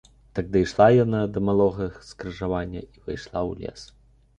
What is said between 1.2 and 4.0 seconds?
да малога скрыжавання і ўвайшла ў лес.